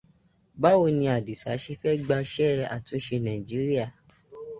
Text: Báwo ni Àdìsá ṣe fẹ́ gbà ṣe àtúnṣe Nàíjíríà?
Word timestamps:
Báwo 0.61 0.85
ni 0.97 1.05
Àdìsá 1.15 1.51
ṣe 1.63 1.73
fẹ́ 1.81 1.97
gbà 2.03 2.17
ṣe 2.33 2.47
àtúnṣe 2.75 3.15
Nàíjíríà? 3.25 3.85